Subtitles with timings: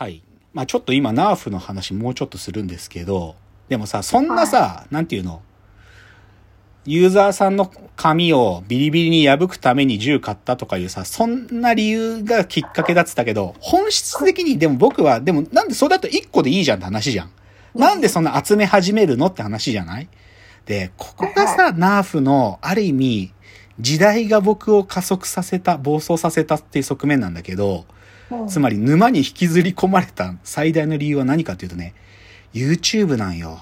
[0.00, 0.22] はい。
[0.54, 3.36] まあちょっと今、ナーフの話もうちょっとするんですけど、
[3.68, 5.42] でもさ、そんなさ、なんていうの？
[6.86, 17.32] ユーザーさんの紙をビリビリに破くために銃買ったとかいうさ、そんな理由がきっかけだっつったけど、本質的にでも僕は、でもなんでそれだと1個でいいじゃんって話じゃん。
[17.74, 20.08] なんでそんな集め始めるのって話じゃない？
[20.64, 23.34] で、ここがさ、ナーフの、ある意味、
[23.78, 27.84] 時代が僕を加速させた、暴走させたっていう側面なんだけど、
[28.48, 31.94] つまり沼に引きずり込まれた最大の理由は何かっていうとね、
[32.52, 33.58] YouTube なんよ。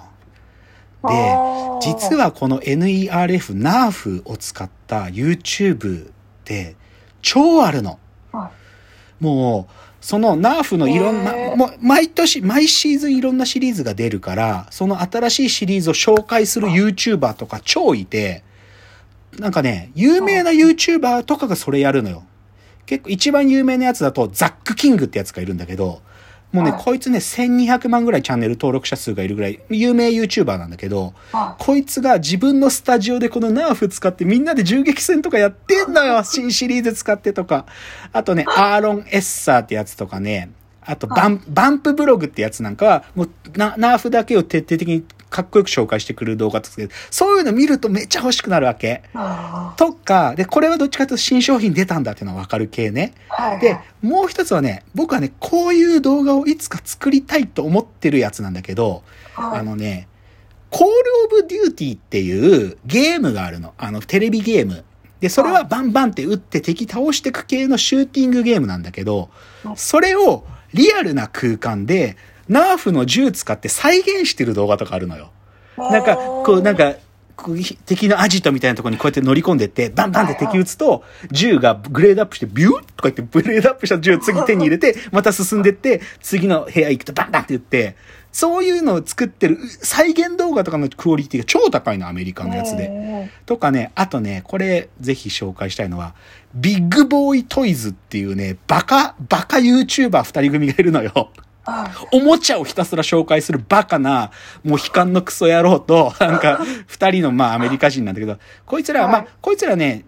[1.02, 1.36] で、
[1.80, 6.10] 実はこの NERF、ナーフを使った YouTube っ
[6.44, 6.76] て
[7.22, 7.98] 超あるの。
[9.20, 18.44] もう、そのナーフのいろんな、もう毎年、毎シーズンいろんなシリーズが出るから、その新しいシリーズを紹介する YouTuber とか超いて、
[19.38, 22.24] なんかね、有名な YouTuber とかがそれやるのよ。
[22.88, 26.00] 結構一番有名なやつだと、ザックキングってやつがいるんだけど、
[26.52, 31.12] もうね、こいつね、1200万ぐらいチャンネル登録者数がいるぐらい、有名 YouTuber なんだけど、
[31.58, 36.24] こいつが自分のスタジオでこのナーフ使ってみんなで銃撃戦とかやってんのよ。
[36.24, 37.66] 新シリーズ使ってとか。
[38.14, 46.76] あとね、アーロン・エッサーってやつとかね、あとバン、バンプブログってやつなんかは、もうナ、ナーフだけを徹底的にかっこよく紹介してくる動画とか、
[47.10, 49.02] そういうの見るとめっちゃ欲しくなるわけ。
[49.76, 53.14] とか、で、これはどっちかというと新商品出たんだっていうのはわかる系ね。
[53.60, 59.02] で、もう一つはね、僕はね、こういう動画をいつか作りたいと思ってるやつなんだけど、
[59.36, 60.08] あのね、
[60.70, 60.92] コール
[61.26, 63.74] オブデューティーっていうゲームがあるの。
[63.78, 64.84] あの、テレビゲーム。
[65.20, 69.30] で、それはバンバンって撃って敵倒していく系のシューティングゲームなんだけど、
[69.76, 70.44] それを
[70.74, 72.16] リアルな空間で、
[72.48, 75.30] ナーフの銃使って再現してる動画とかあるのよ。
[75.76, 76.94] なんか、こう、なんか、
[77.86, 87.94] 敵のアジトみたいなところにこうやって乗り込んでって、バンバンって敵撃つと、銃がグレードアップして、ビューとか言って、グレードアップした銃を次手に入れて、 また進んでって、次の部屋行くとバンバンって言って、
[88.32, 93.30] そういうのを作ってる、再現動画とかのクオリティが超高いの、アメリカのやつで。
[93.46, 96.14] とかね、あとね、これ、ぜひ紹介したいのは、
[96.54, 101.30] ビッグボーイトイズっていうね、バカ、バカ YouTuber 二人組がいるのよ。
[102.12, 104.30] おもちゃをひたすら紹介するバカな、
[104.64, 110.04] もう悲観のクソ野郎と、なんか、二人のまあアメリカ人なんだけど、こいつらは、まあ、こいつらね、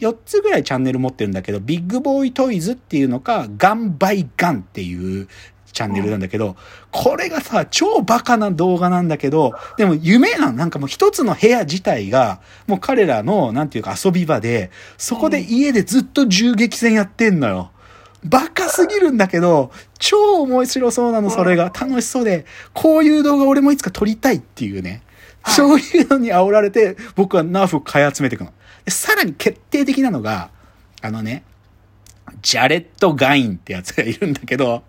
[0.00, 5.28] 4つぐらいチャンネル持ってるんだけど、ビッグボーイトイズっていうのか、ガンバイガンっていう
[5.72, 6.56] チャンネルなんだけど、
[6.90, 10.52] これがさ、超バカな動画なんだけど、でも夢なの。
[10.52, 17.70] なんかもう一つの部屋自体が、もう彼らの、なんていうか遊び場で、そこで家でずっと銃撃戦やってんのよ。
[18.28, 21.64] バカすぎるんだけど、超面白そうなの、それが。
[21.64, 25.02] 楽しそうで、こういう動画俺もいつか撮りたいっていうね。
[25.46, 28.52] そういうのに煽られて、僕はナーフを買い集めていくの。
[28.88, 30.50] さらに決定的なのが、
[31.02, 31.44] あのね、
[32.42, 34.82] ジャレット・ガインってやつがいるんだけど、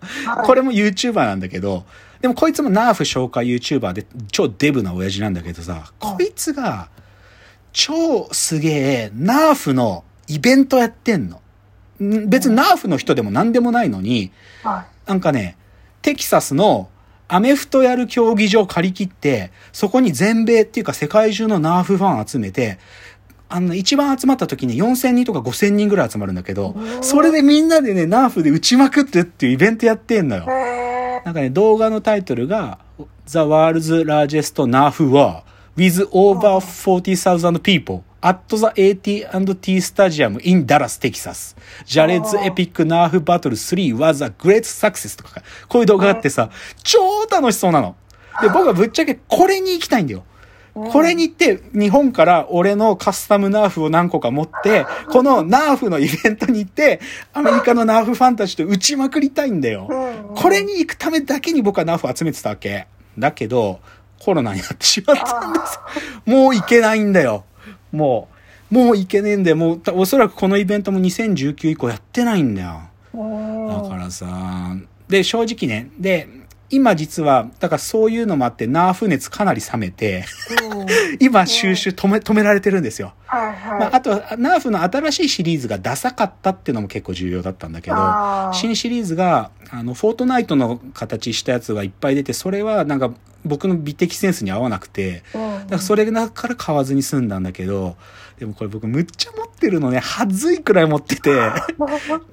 [0.44, 1.84] これも YouTuber なんだけど、
[2.20, 6.88] でもこいつもナーフ紹介 YouTuber で超デブな親父なんだけどさ、こいつが
[7.72, 11.40] 超すげえナーフのイベントやってんの。
[12.00, 14.32] 別にナーフの人でも何でもないのに、
[15.06, 15.56] なんかね、
[16.02, 16.88] テキサスの
[17.26, 22.78] アメフトやる競技場借り切って、そこに全米っていうか世界中のナーフファン集めて、
[23.50, 30.46] あの、一番集まった時に4000人とか5000人ぐらい集まるんだけど、それでみんなでね、ナーフで撃ちまくってっていうイベントやってんのよ。
[31.24, 32.78] なんかね、動画のタイトルが、
[33.26, 35.42] The World's Largest Nerf War
[35.76, 41.56] with over 40,000 people at the AT&T Stadium in Dallas, Texas.
[41.86, 46.50] Jared's Epic Nerf Battle 3 was a great success とか、こういう動画があってさ、
[46.82, 47.96] 超楽しそうなの。
[48.42, 50.24] で、僕はぶっちゃけこれに行きたいんだよ。
[50.74, 57.00] これに行って、日本から俺のカスタムナーフを何個か持って、このナーフのイベントに行って、
[57.32, 59.88] アメリカのナーフファンたちと打ちまくりたいんだよ。
[60.36, 62.86] これに行くためだけに僕はナーフを集めてたわけ。
[63.18, 63.80] だけど、
[64.20, 65.80] コロナになってしまったんです。
[66.26, 67.44] もう行けないんだよ。
[67.92, 68.28] も
[68.70, 69.56] う、もう行けねえんだよ。
[69.56, 72.80] もう、おそらくこのイベントも2019以降やってないんだよ。
[73.12, 74.76] だからさ、
[75.08, 76.28] で、正直ね、で、
[76.70, 80.26] 今実は、だからそういうのもあって、ナーフ熱かなり冷めて、
[81.18, 83.14] 今収集止め、止められてるんですよ。
[83.78, 87.96] まあ、あと、ナーフの新しいシリーズがダサかったっていうのも結構重要だったんだけど、
[88.52, 93.12] 新シリーズが、あの、フォートナイトの形したやつがいっぱい出て、それはなんか
[93.46, 95.22] 僕の美的センスに合わなくて、
[95.70, 97.96] からそれだから買わずに済んだんだけど、
[98.38, 101.32] でもこれ僕むっちゃ持ってるのね、はずいくらい持ってて。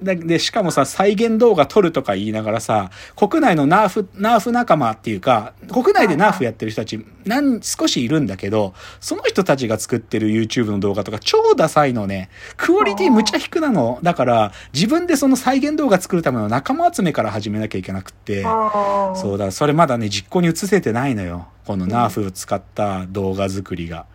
[0.00, 12.30] で、しかもさ、再現動画撮るとか言いながらさ、国内のナーフ、ナーフ仲間っていうか、国内でナーフやってる人たち、なん少しいるんだけど、その人たちが作ってる YouTube の動画とか超ダサいのね。
[12.56, 13.98] クオリティむちゃ低なの。
[14.04, 18.44] だから、自分でその再現動画作るための仲間集めから始めなきゃいけなくって。
[18.44, 21.48] そうだ、それまだね、実行に移せてないのよ。
[21.66, 24.06] このナーフを使った動画作りが。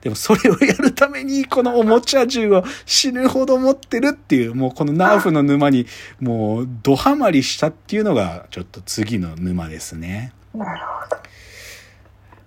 [0.00, 5.86] でもそれをやるためにこのおもちゃ銃を死ぬほど持ってるっていう、もうこのナーフの沼に
[6.20, 10.32] もうドハマりしたっていうのがちょっと次の沼ですね。
[10.54, 11.22] なるほど。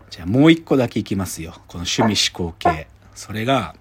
[0.10, 1.54] じゃあもう一個だけいきますよ。
[1.68, 2.88] この趣味思考系。
[3.16, 3.76] それが、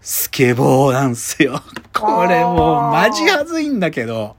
[0.00, 1.60] スケボーなんすよ。
[1.92, 4.36] これもうマジはずいんだけど。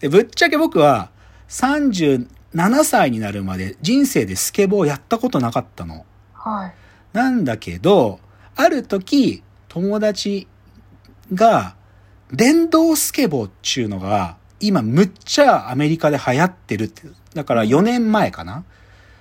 [0.00, 1.10] で、ぶっちゃけ僕は
[1.48, 6.04] 30 37歳になるまで人生でスケボーやったことなかったの。
[6.34, 6.74] はい。
[7.12, 8.20] なんだけど、
[8.56, 10.46] ある時、友達
[11.32, 11.76] が、
[12.32, 17.02] 電動スケボーっちゅうのが、今むっちゃアメリカで流行ってるって。
[17.34, 18.64] だから4年前かな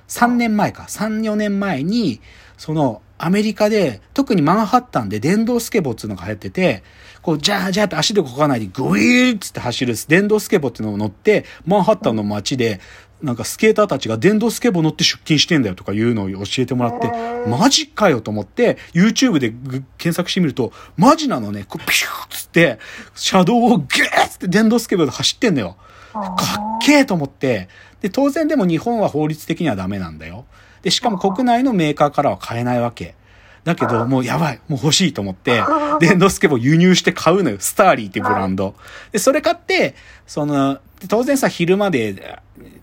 [0.08, 0.84] ?3 年前か。
[0.84, 2.22] 3、4年前に、
[2.58, 6.84] その、アメリカで、特にマンハッタンで電動スケボーっていうのが流行ってて、
[7.22, 12.80] こう、じゃあじゃあって足でこかないでグイーッつって走る電動スケボーっていうのを乗って、マンハッタンの街で、
[13.22, 17.12] なんかスケーターたちが電動スケボー乗って出勤してんだよとかいうのを教えてもらって、
[17.48, 19.52] マジかよと思って、YouTube で
[19.98, 22.80] 検索してみると、マジなのね、こうピューっつって、
[23.16, 25.78] 車道をギューッって電動スケボーで走ってんだよ。
[26.14, 26.36] かっ
[26.82, 27.70] けえと思って、
[28.02, 30.46] で、当然でも日本は法律的にはダメなんだよ。
[30.82, 33.16] で、しかも国内のメーカーからは買えないわけ。
[33.64, 35.62] だけど、もうやばい、もう欲しいと思って、
[36.00, 37.58] 電動スケボー輸入して買うのよ。
[37.60, 38.74] スターリーってブランド。
[39.12, 39.96] で、それ買って、
[40.26, 42.40] その、当然さ、昼まで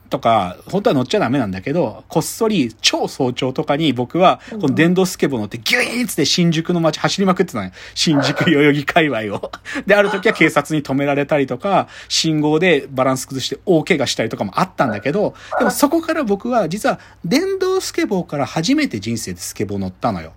[0.09, 7.71] とか、本当は乗っちゃダメなんだけど、こっそり超早朝とかに僕は、この電動スケボー乗ってギュイーンって新宿の街走りまくってたのよ。
[7.95, 9.53] 新宿代々木界隈を。
[9.87, 20.33] で、ある時は警察に止められたりとか、信号でバランス崩して大怪我したりとかもあったんだけど、でもそこから僕は実は電動スケボーから初めて人生でスケボー乗ったのよ。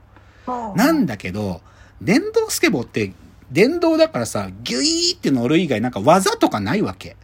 [0.75, 1.61] なんだけど、
[2.01, 3.13] 電動スケボーって
[3.51, 7.17] 電動だからさ、ギュイーって乗る以外なんか技とかないわけ。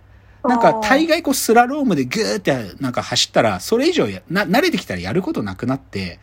[0.47, 6.19] なんか大概こうスラロームでグーってなんか走ったら、それ以上やな、慣れてきたらやることなくなって、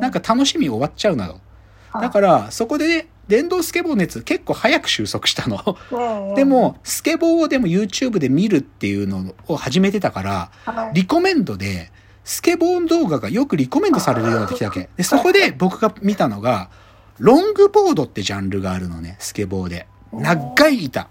[0.00, 1.40] なんか楽しみ終わっちゃうのよ。
[2.00, 5.76] だから、そこでね、電動スケボー熱結構早く収束したの。
[6.36, 10.50] でも、スケボーをでも YouTube で見るっていうのを始めてたから、
[10.92, 11.90] リコメンドで、
[12.24, 14.88] スケボー動画がよくリコメンドされるようになってきたわけ。
[14.96, 16.70] で、そこで僕が見たのが、
[17.18, 19.86] ロングボードってジャンルがあるのね、スケボーで。
[20.12, 21.08] 長い板。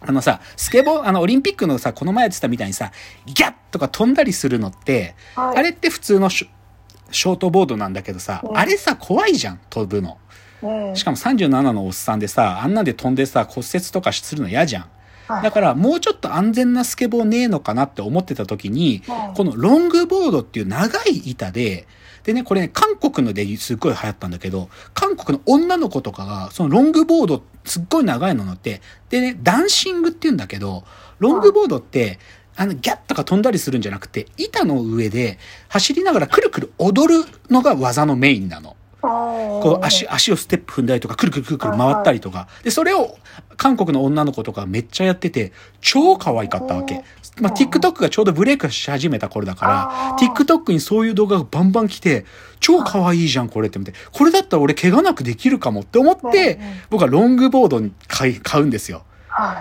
[0.00, 2.92] あのさ、スケボー、あの、オリンピックのさ、この前やってたみたいにさ、
[3.26, 10.18] ギャッとか飛んだりするのって、はい、あれって普通のショートボードなんだけどさ、あれさ、怖いじゃん、飛ぶの。
[10.94, 14.86] しかも37のおっさんでさ、あんなんで飛んでさ、骨折とかするの嫌じゃん。
[15.42, 19.02] だからもうちょっと安全なスケボーねえのかなって思ってた時に、
[19.34, 21.86] このロングボードっていう長い板で、
[22.24, 28.80] でね、これね、韓国のですっごい流行ったんだけど、韓国の女の子とかが、そのロングボード、すっごい長いの乗って、
[29.10, 30.84] でね、ダンシングって言うんだけど、
[31.18, 32.18] ロングボードって、
[32.56, 35.38] あの、ギャッとか飛んだりするんじゃなくて、板の上で
[35.68, 38.76] 走りながらくるくる踊るのが技のメインなの。
[39.00, 42.48] こう足、足をステップ踏んだりとか、くるくるくるくる回ったりとか。
[42.62, 43.16] で、それを
[43.56, 47.04] 韓国の女の子とかめっちゃやってて、超可愛かったわけ。
[47.40, 52.24] まあ、TikTok がちょうどブレイクし始めた頃だから、TikTok にそういう動画がバンバン来て、
[52.58, 53.92] 超可愛いじゃん、これって見て。
[54.12, 56.58] これだったら俺怪我なくできるかもって思って、
[56.90, 59.04] 僕はロングボードに買い、買うんですよ。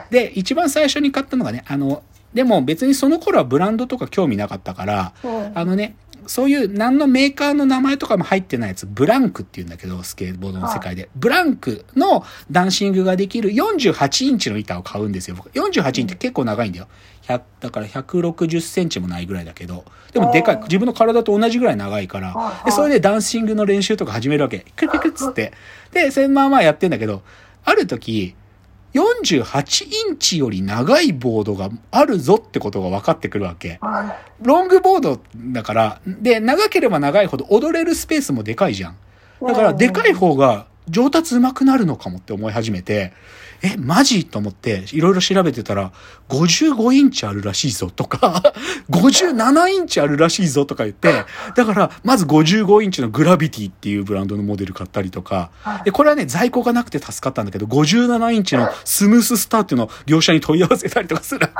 [0.09, 2.01] で、一番最初に買ったのがね、あの、
[2.33, 5.13] でも別にその頃はブランドとか興味なかったから、
[5.55, 5.95] あのね、
[6.27, 11.09] そういう何のメーカーの名前とかも入ってないやつ、ブランクって言うんだけど、スケートボードの世界で。
[11.15, 15.35] ブランクのダンシングができる48インチの板を買うんですよ。
[15.35, 16.87] 僕48インチって結構長いんだよ。
[17.23, 19.83] 100だから160センチもないぐらいだけど。
[20.13, 20.61] でもでかい。
[20.63, 22.61] 自分の体と同じぐらい長いから。
[22.65, 24.65] で、それでダンシングの練習とか始めるわけ。
[24.75, 25.53] クリクっつって。
[25.91, 27.21] で、それまあまあやってんだけど、
[27.65, 28.35] ある時、
[28.97, 33.79] 48インチより長いボードがあるぞってことが分かってくるわけ。
[34.41, 38.97] ロングボードだから、で、長ければ長いほど踊れるスペースもでかいじゃん。
[39.41, 43.13] だから、でかい方が上達上手くなるのかもって思い始めて、
[43.61, 44.25] え、マジ？
[44.25, 45.91] と思って、いろいろ調べてたら、
[46.29, 48.53] 55インチあるらしいぞとか、
[48.91, 55.49] 57インチあるらしいぞとか言って、だから、まず55インチのグラビティっていうブランドのモデル買ったりとか、
[55.85, 61.51] で、これはね、在庫がなくて助かったんだけど、57インチのスムーススターっていうのを業者に問い合わせたりとかするわ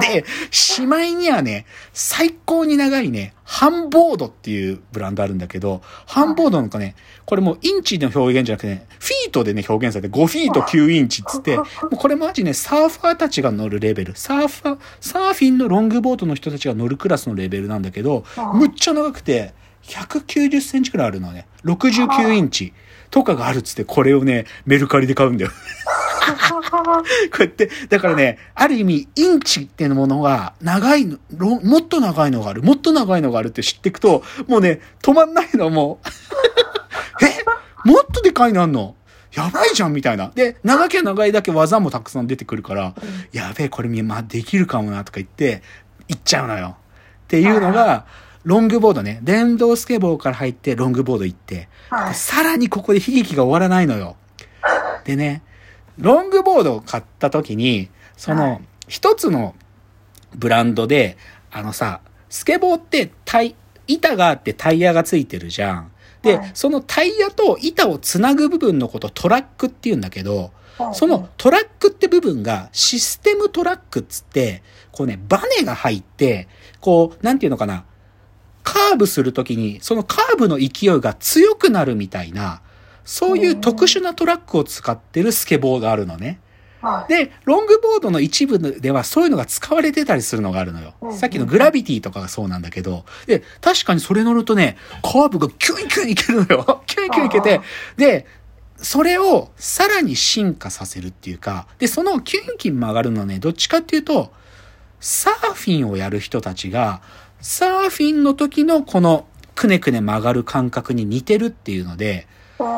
[0.00, 0.12] け。
[0.12, 6.94] で、しまいにはね、最高に長いね、ハンボードっていうブランドあるんだけど、ハンボードのかね、
[7.26, 19.54] これもうインチの表現じゃなくてね、フィートでね、表現されて5フィート9インチっつって、もうこれマジね、サーファーたちが乗るレベル、サーファー、サーフィンのロングボードの人たちが乗るクラスのレベルなんだけど、むっちゃ長くて、
[19.84, 21.46] 190センチくらいあるのね。
[21.64, 22.72] 69インチ
[23.10, 25.50] とかがあるっつって、これをね、メルカリで買うんだよ。
[26.70, 27.02] こ
[27.38, 31.18] うやって、だからね、ある意味、インチっていうものが、長いの、
[31.62, 36.08] もっと長いのがある、もっと長いのがあるって知っていくと、もうね、止まんないの、もう。
[37.24, 37.44] え？
[37.88, 38.94] もっとでかいのあんの？
[39.36, 40.30] やばいじゃんみたいな。
[40.34, 42.94] で、長きゃ長いだけ技もたくさん出てくるから、
[43.32, 45.62] やべえ、これまあできるかもなとか言って、
[46.08, 46.76] 行っちゃうのよ。
[47.24, 48.06] っていうのが、
[48.44, 49.20] ロングボードね。
[49.22, 54.16] 電動スケボーから入ってロングボード行って、はいさらにここで悲劇が終わらないのよ。
[55.04, 55.42] でね、
[55.98, 59.54] ロングボードを買った時に、そはの、一つの
[60.34, 61.16] ブランドで、
[61.50, 63.54] あのさ、スケボーってタイ、
[63.86, 65.90] 板があってタイヤがついてるじゃん。
[66.24, 66.50] で、はい。
[66.54, 70.50] そのタイヤと板をつなぐ部分のことトラックって言うんだけど、
[70.92, 76.48] そのトラックって部分がシステムトラックっつって、こうね、バネが入って、
[76.80, 77.84] こう、なんていうのかな、
[78.64, 82.62] カーブするときに、そのカーブの勢いが強くなるみたいな、
[83.04, 86.40] そういう特殊なトラックを使ってるスケボーがあるのね。
[86.84, 87.12] はい。
[87.12, 91.08] で、ロングボードの一部ではそういうのが使われてたりするのがあるのよう。
[91.08, 96.82] んさっきのグラビティとかがそうなんだけど、で、確かにそれ乗るとね、カーブがキュイキュイいけるのよ。
[96.86, 97.60] キュイキュイいけて、
[97.96, 98.26] で、
[98.76, 104.32] それをさらに進化させるっていうか、で、そのキュンキュン曲がるのはね、どっちかっていうと、
[105.00, 107.00] サーフィンをやる人たちが、
[107.40, 112.26] サーフィンの時のこのくねくね曲がる感覚に似てるっていうので、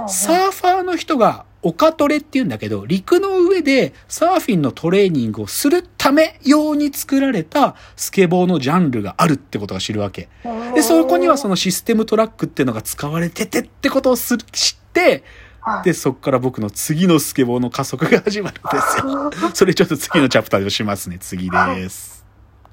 [0.09, 10.29] サーファーの人が、オカトレって言うんだけど、陸の上でサーフィンのトレーニングをするため用に作られたスケボーのジャンルがあるってことが知るわけ。
[10.77, 15.25] で、そこにはそのシステムトラックっていうのが使われててってことをする知って、
[15.61, 19.51] はいで、そっから僕の次のスケボーの加速が始まるんですよ。
[19.53, 21.19] それちょっと次のチャプターでしますね。
[21.19, 22.16] 次です。